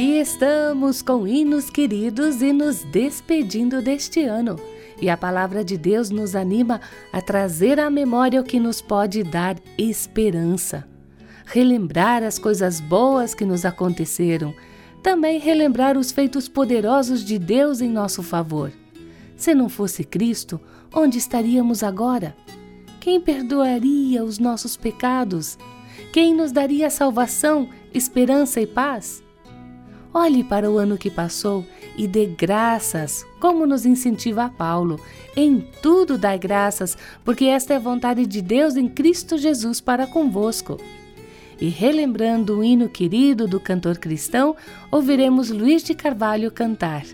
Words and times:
Aqui 0.00 0.18
estamos 0.18 1.02
com 1.02 1.28
hinos 1.28 1.68
queridos 1.68 2.40
e 2.40 2.54
nos 2.54 2.82
despedindo 2.84 3.82
deste 3.82 4.24
ano. 4.24 4.56
E 4.98 5.10
a 5.10 5.16
palavra 5.16 5.62
de 5.62 5.76
Deus 5.76 6.08
nos 6.08 6.34
anima 6.34 6.80
a 7.12 7.20
trazer 7.20 7.78
à 7.78 7.90
memória 7.90 8.40
o 8.40 8.44
que 8.44 8.58
nos 8.58 8.80
pode 8.80 9.22
dar 9.22 9.58
esperança. 9.76 10.88
Relembrar 11.44 12.22
as 12.22 12.38
coisas 12.38 12.80
boas 12.80 13.34
que 13.34 13.44
nos 13.44 13.66
aconteceram. 13.66 14.54
Também 15.02 15.38
relembrar 15.38 15.98
os 15.98 16.10
feitos 16.10 16.48
poderosos 16.48 17.22
de 17.22 17.38
Deus 17.38 17.82
em 17.82 17.90
nosso 17.90 18.22
favor. 18.22 18.72
Se 19.36 19.54
não 19.54 19.68
fosse 19.68 20.02
Cristo, 20.02 20.58
onde 20.94 21.18
estaríamos 21.18 21.82
agora? 21.82 22.34
Quem 23.00 23.20
perdoaria 23.20 24.24
os 24.24 24.38
nossos 24.38 24.78
pecados? 24.78 25.58
Quem 26.10 26.34
nos 26.34 26.52
daria 26.52 26.88
salvação, 26.88 27.68
esperança 27.92 28.62
e 28.62 28.66
paz? 28.66 29.22
Olhe 30.12 30.42
para 30.42 30.70
o 30.70 30.76
ano 30.76 30.98
que 30.98 31.10
passou 31.10 31.64
e 31.96 32.08
dê 32.08 32.26
graças, 32.26 33.24
como 33.38 33.66
nos 33.66 33.86
incentiva 33.86 34.48
Paulo. 34.48 34.98
Em 35.36 35.60
tudo 35.80 36.18
dai 36.18 36.38
graças, 36.38 36.98
porque 37.24 37.44
esta 37.44 37.74
é 37.74 37.76
a 37.76 37.80
vontade 37.80 38.26
de 38.26 38.42
Deus 38.42 38.76
em 38.76 38.88
Cristo 38.88 39.38
Jesus 39.38 39.80
para 39.80 40.06
convosco. 40.06 40.78
E 41.60 41.68
relembrando 41.68 42.58
o 42.58 42.64
hino 42.64 42.88
querido 42.88 43.46
do 43.46 43.60
cantor 43.60 43.98
cristão, 43.98 44.56
ouviremos 44.90 45.50
Luiz 45.50 45.82
de 45.84 45.94
Carvalho 45.94 46.50
cantar 46.50 47.04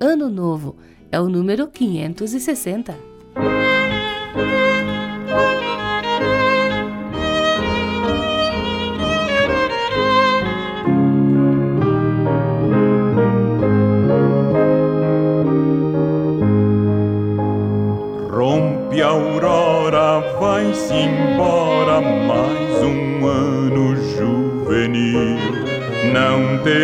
Ano 0.00 0.28
Novo, 0.28 0.76
é 1.12 1.20
o 1.20 1.28
número 1.28 1.68
560. 1.68 3.10
vai-se 4.32 4.69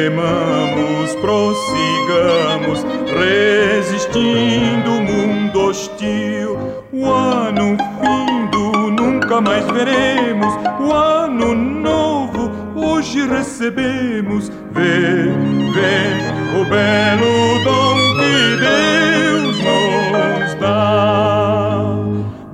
temamos, 0.06 1.16
prossigamos, 1.16 2.86
resistindo 3.18 4.90
o 4.92 5.02
mundo 5.02 5.60
hostil. 5.66 6.56
O 6.92 7.06
ano 7.06 7.76
findo 8.00 8.90
nunca 8.92 9.40
mais 9.40 9.64
veremos, 9.66 10.54
o 10.78 10.92
ano 10.92 11.54
novo 11.54 12.52
hoje 12.76 13.26
recebemos. 13.26 14.48
Vê, 14.70 15.26
vê 15.74 16.60
o 16.60 16.64
belo 16.64 17.64
dom 17.64 17.96
que 18.16 18.56
Deus 18.62 19.56
nos 19.58 20.54
dá. 20.60 21.82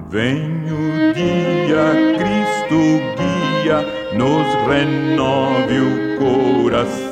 Vem 0.08 0.52
nos 4.14 4.46
renove 4.68 5.80
o 5.80 6.01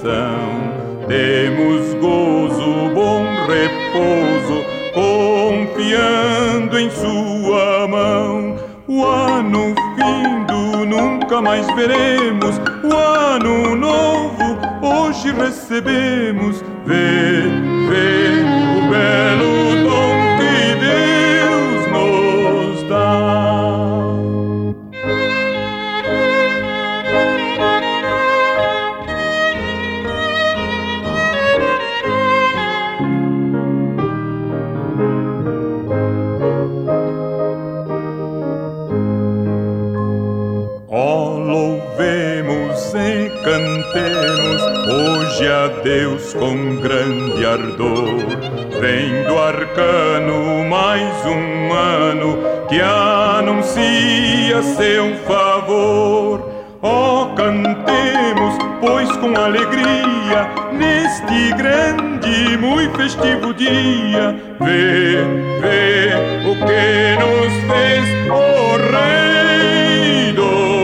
coração. 0.01 1.07
Demos 1.07 1.95
gozo, 1.95 2.91
bom 2.95 3.25
repouso, 3.47 4.65
confiando 4.95 6.79
em 6.79 6.91
Sua 6.91 7.87
mão. 7.89 8.57
O 8.87 9.05
ano 9.05 9.75
findo 9.97 10.85
nunca 10.87 11.41
mais 11.41 11.67
veremos, 11.75 12.61
o 12.83 12.95
ano 12.95 13.77
novo 13.77 14.59
hoje 14.83 15.33
recebemos. 15.33 16.63
Vê, 16.87 17.43
vê 17.89 18.40
Deus 45.83 46.35
com 46.35 46.77
grande 46.77 47.45
ardor, 47.47 48.27
vem 48.81 49.25
do 49.25 49.39
arcano 49.39 50.65
mais 50.69 51.25
um 51.25 51.73
ano 51.73 52.39
que 52.69 52.81
anuncia 52.81 54.63
seu 54.77 55.15
favor. 55.27 56.49
Oh, 56.83 57.35
cantemos, 57.35 58.59
pois 58.81 59.11
com 59.17 59.35
alegria, 59.37 60.51
neste 60.73 61.53
grande, 61.57 62.57
muito 62.59 62.97
festivo 62.97 63.55
dia, 63.55 64.37
vê, 64.61 65.25
vê 65.61 66.13
o 66.47 66.55
que 66.67 67.17
nos 67.19 67.53
fez 67.71 68.05
o 68.31 68.77
Rei 68.93 70.33
dos 70.33 70.80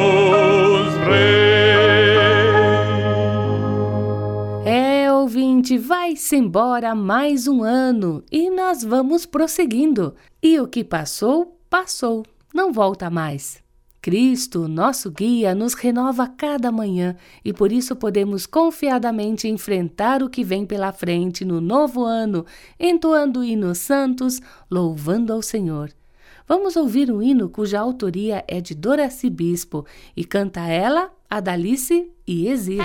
vai-se 5.62 6.36
embora 6.36 6.94
mais 6.94 7.46
um 7.46 7.62
ano 7.62 8.22
e 8.30 8.50
nós 8.50 8.82
vamos 8.82 9.24
prosseguindo. 9.24 10.14
E 10.42 10.58
o 10.60 10.66
que 10.66 10.84
passou, 10.84 11.58
passou, 11.70 12.24
não 12.52 12.72
volta 12.72 13.08
mais. 13.08 13.64
Cristo, 14.02 14.68
nosso 14.68 15.10
guia, 15.10 15.54
nos 15.54 15.74
renova 15.74 16.28
cada 16.28 16.70
manhã 16.70 17.16
e 17.44 17.52
por 17.52 17.72
isso 17.72 17.96
podemos 17.96 18.46
confiadamente 18.46 19.48
enfrentar 19.48 20.22
o 20.22 20.30
que 20.30 20.44
vem 20.44 20.64
pela 20.64 20.92
frente 20.92 21.44
no 21.44 21.60
novo 21.60 22.04
ano, 22.04 22.46
entoando 22.78 23.42
hinos 23.42 23.78
santos, 23.78 24.40
louvando 24.70 25.32
ao 25.32 25.42
Senhor. 25.42 25.90
Vamos 26.46 26.76
ouvir 26.76 27.10
um 27.10 27.20
hino 27.20 27.48
cuja 27.48 27.80
autoria 27.80 28.44
é 28.46 28.60
de 28.60 28.74
Doraci 28.74 29.28
Bispo 29.28 29.84
e 30.16 30.24
canta 30.24 30.60
ela, 30.60 31.10
Adalice 31.28 32.08
e 32.24 32.46
Exir. 32.46 32.84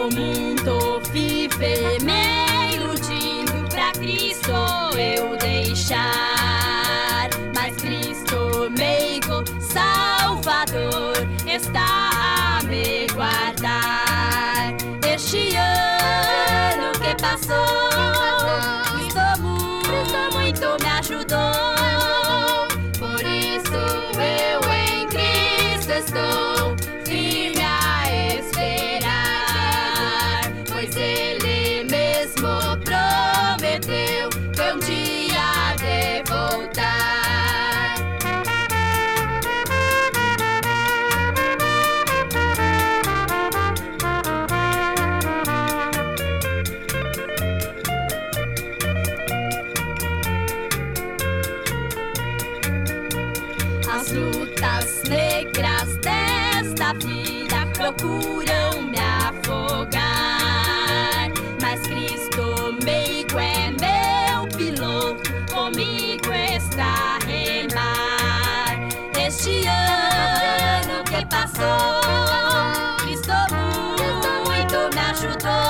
O 0.00 0.08
mundo 0.08 0.98
vive 1.12 1.98
vida 56.94 57.66
procuram 57.74 58.82
me 58.82 58.98
afogar. 58.98 60.00
Mas 61.60 61.80
Cristo 61.82 62.76
meigo 62.84 63.38
é 63.38 63.70
meu 63.70 64.48
piloto, 64.56 65.30
comigo 65.52 66.32
está 66.32 67.16
a 67.16 67.18
remar. 67.26 68.88
Este 69.18 69.66
ano 69.66 71.04
que 71.04 71.24
passou, 71.26 72.00
Cristo 72.98 73.32
muito 74.46 74.78
me 74.94 75.00
ajudou. 75.10 75.69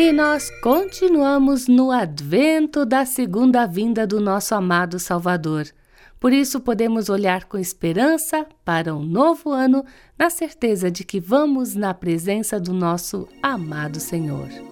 E 0.00 0.12
nós 0.12 0.48
continuamos 0.62 1.68
no 1.68 1.90
advento 1.90 2.86
da 2.86 3.04
segunda 3.04 3.66
vinda 3.66 4.06
do 4.06 4.18
nosso 4.18 4.54
amado 4.54 4.98
Salvador. 4.98 5.66
Por 6.18 6.32
isso, 6.32 6.58
podemos 6.58 7.10
olhar 7.10 7.44
com 7.44 7.58
esperança 7.58 8.46
para 8.64 8.94
um 8.96 9.04
novo 9.04 9.50
ano, 9.50 9.84
na 10.18 10.30
certeza 10.30 10.90
de 10.90 11.04
que 11.04 11.20
vamos 11.20 11.74
na 11.74 11.92
presença 11.92 12.58
do 12.58 12.72
nosso 12.72 13.28
amado 13.42 14.00
Senhor. 14.00 14.69